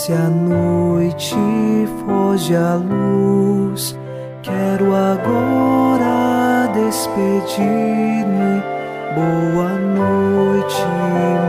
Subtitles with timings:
[0.00, 1.36] Desce a noite,
[2.06, 3.94] foge a luz.
[4.42, 8.62] Quero agora despedir-me.
[9.14, 10.86] Boa noite,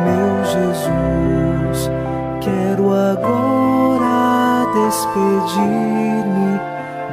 [0.03, 1.89] meu Jesus.
[2.41, 6.59] Quero agora despedir-me.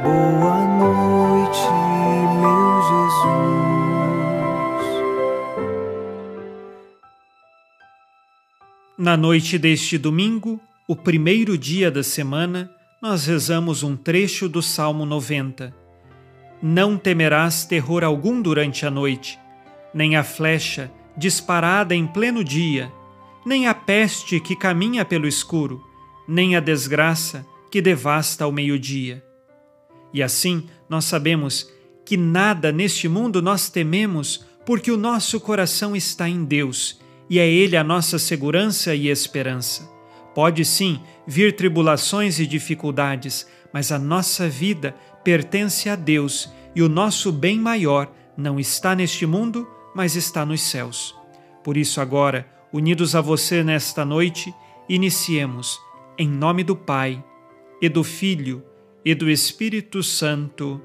[0.03, 1.71] Boa noite,
[2.41, 3.39] meu Jesus.
[8.97, 12.67] Na noite deste domingo, o primeiro dia da semana,
[12.99, 15.71] nós rezamos um trecho do Salmo 90.
[16.63, 19.37] Não temerás terror algum durante a noite,
[19.93, 22.91] nem a flecha disparada em pleno dia,
[23.45, 25.79] nem a peste que caminha pelo escuro,
[26.27, 29.23] nem a desgraça que devasta ao meio-dia.
[30.11, 31.71] E assim nós sabemos
[32.03, 37.47] que nada neste mundo nós tememos, porque o nosso coração está em Deus e é
[37.47, 39.98] Ele a nossa segurança e esperança.
[40.33, 46.89] Pode sim vir tribulações e dificuldades, mas a nossa vida pertence a Deus e o
[46.89, 51.15] nosso bem maior não está neste mundo, mas está nos céus.
[51.63, 54.53] Por isso, agora, unidos a você nesta noite,
[54.87, 55.79] iniciemos,
[56.17, 57.23] em nome do Pai,
[57.81, 58.63] e do Filho,
[59.03, 60.81] e do Espírito Santo.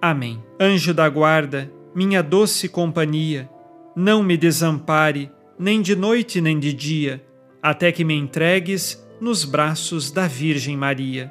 [0.00, 0.42] Amém.
[0.60, 3.48] Anjo da guarda, minha doce companhia,
[3.94, 7.22] não me desampare, nem de noite nem de dia
[7.68, 11.30] até que me entregues nos braços da Virgem Maria.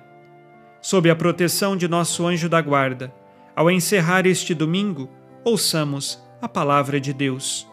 [0.79, 3.11] Sob a proteção de nosso anjo da guarda,
[3.55, 5.09] ao encerrar este domingo,
[5.43, 7.67] ouçamos a palavra de Deus.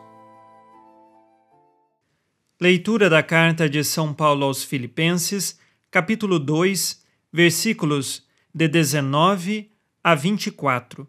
[2.58, 9.70] Leitura da carta de São Paulo aos Filipenses, capítulo 2, versículos de 19
[10.02, 11.06] a 24.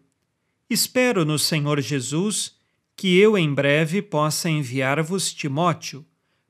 [0.68, 2.54] Espero no Senhor Jesus
[2.94, 6.04] que eu em breve possa enviar-vos Timóteo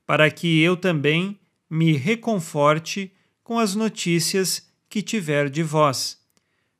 [0.07, 3.13] para que eu também me reconforte
[3.43, 6.19] com as notícias que tiver de vós.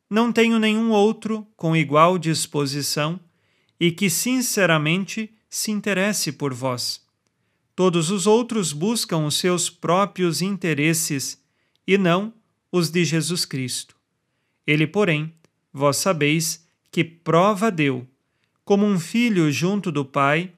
[0.09, 3.19] Não tenho nenhum outro com igual disposição
[3.79, 7.05] e que sinceramente se interesse por vós.
[7.75, 11.43] Todos os outros buscam os seus próprios interesses
[11.87, 12.33] e não
[12.71, 13.97] os de Jesus Cristo.
[14.67, 15.33] Ele, porém,
[15.73, 18.07] vós sabeis que prova deu,
[18.65, 20.53] como um filho junto do Pai,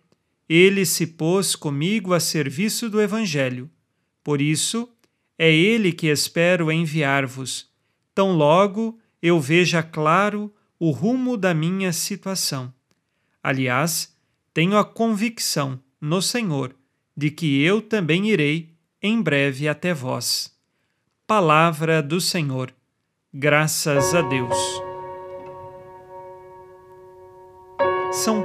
[0.48, 3.70] ele se pôs comigo a serviço do Evangelho.
[4.24, 4.88] Por isso,
[5.38, 7.70] é ele que espero enviar-vos,
[8.14, 12.72] tão logo eu veja claro o rumo da minha situação.
[13.42, 14.16] Aliás,
[14.54, 16.74] tenho a convicção no Senhor
[17.16, 18.70] de que eu também irei
[19.02, 20.56] em breve até vós.
[21.26, 22.72] Palavra do Senhor.
[23.32, 24.87] Graças a Deus.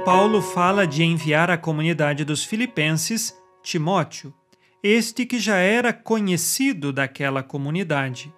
[0.04, 4.34] Paulo fala de enviar à comunidade dos Filipenses Timóteo,
[4.82, 8.30] este que já era conhecido daquela comunidade.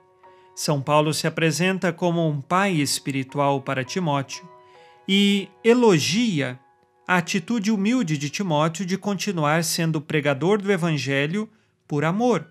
[0.54, 4.49] São Paulo se apresenta como um pai espiritual para Timóteo
[5.09, 6.56] e elogia
[7.04, 11.50] a atitude humilde de Timóteo de continuar sendo pregador do Evangelho
[11.88, 12.47] por amor,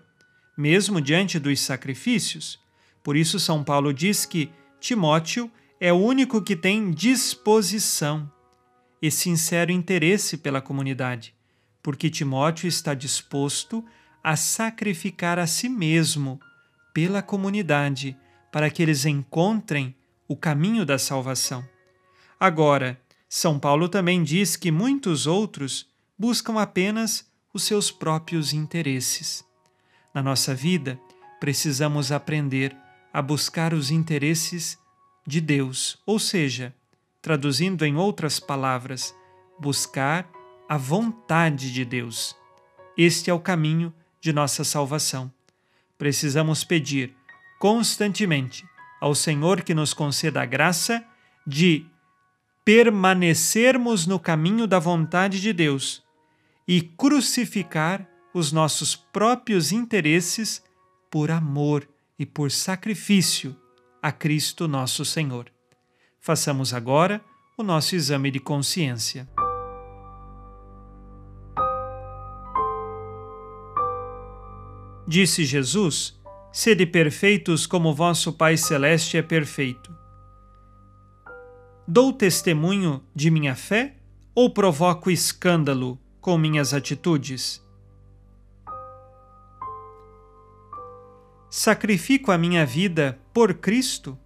[0.54, 2.60] mesmo diante dos sacrifícios.
[3.02, 5.50] Por isso, São Paulo diz que Timóteo
[5.80, 8.30] é o único que tem disposição
[9.00, 11.34] e sincero interesse pela comunidade,
[11.82, 13.84] porque Timóteo está disposto
[14.22, 16.40] a sacrificar a si mesmo
[16.92, 18.16] pela comunidade
[18.50, 19.94] para que eles encontrem
[20.26, 21.64] o caminho da salvação.
[22.40, 29.44] Agora, São Paulo também diz que muitos outros buscam apenas os seus próprios interesses.
[30.14, 30.98] Na nossa vida,
[31.38, 32.76] precisamos aprender
[33.12, 34.78] a buscar os interesses
[35.26, 36.74] de Deus, ou seja,
[37.26, 39.12] traduzindo em outras palavras,
[39.58, 40.30] buscar
[40.68, 42.36] a vontade de Deus.
[42.96, 45.32] Este é o caminho de nossa salvação.
[45.98, 47.16] Precisamos pedir
[47.58, 48.64] constantemente
[49.00, 51.04] ao Senhor que nos conceda a graça
[51.44, 51.84] de
[52.64, 56.04] permanecermos no caminho da vontade de Deus
[56.68, 60.62] e crucificar os nossos próprios interesses
[61.10, 63.56] por amor e por sacrifício
[64.00, 65.55] a Cristo nosso Senhor.
[66.26, 67.24] Façamos agora
[67.56, 69.28] o nosso exame de consciência.
[75.06, 76.20] Disse Jesus:
[76.52, 79.96] Sede perfeitos como vosso Pai Celeste é perfeito.
[81.86, 83.94] Dou testemunho de minha fé
[84.34, 87.64] ou provoco escândalo com minhas atitudes?
[91.48, 94.18] Sacrifico a minha vida por Cristo?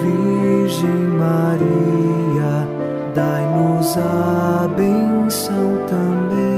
[0.00, 2.68] Virgem Maria,
[3.14, 6.54] dai-nos a benção também.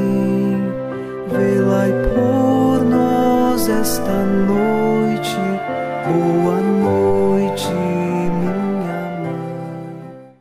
[2.15, 5.37] Por nós esta noite.
[6.07, 10.35] Boa noite, minha mãe.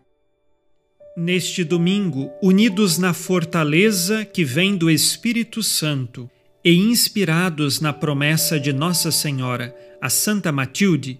[1.17, 6.29] Neste domingo, unidos na fortaleza que vem do Espírito Santo
[6.63, 11.19] e inspirados na promessa de Nossa Senhora, a Santa Matilde,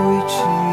[0.39, 0.70] meu